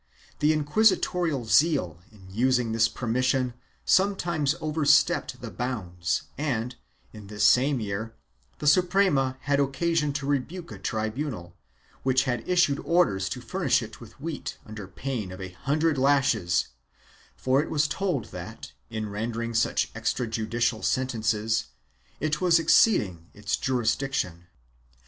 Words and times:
Yet 0.39 0.51
inquisitorial 0.53 1.45
zeal 1.45 1.99
in 2.11 2.25
using 2.31 2.71
this 2.71 2.87
permission 2.89 3.53
sometimes 3.85 4.55
overstepped 4.59 5.41
the 5.41 5.51
bounds 5.51 6.23
and, 6.39 6.75
in 7.13 7.27
this 7.27 7.43
same 7.43 7.79
year, 7.79 8.15
the 8.57 8.65
Suprema 8.65 9.37
had 9.41 9.59
occasion 9.59 10.11
to 10.13 10.25
rebuke 10.25 10.71
a 10.71 10.79
tribunal 10.79 11.55
which 12.01 12.23
had 12.23 12.49
issued 12.49 12.79
orders 12.79 13.29
to 13.29 13.41
furnish 13.41 13.83
it 13.83 14.01
with 14.01 14.19
wheat 14.19 14.57
under 14.65 14.87
pain 14.87 15.31
of 15.31 15.39
a 15.39 15.49
hundred 15.51 15.99
lashes, 15.99 16.69
for 17.35 17.61
it 17.61 17.69
was 17.69 17.87
told 17.87 18.25
that, 18.31 18.71
in 18.89 19.07
rendering 19.07 19.53
such 19.53 19.91
extra 19.93 20.25
judicial 20.25 20.81
sentences, 20.81 21.65
it 22.19 22.41
was 22.41 22.57
exceeding 22.57 23.27
its 23.35 23.55
jurisdiction. 23.55 24.47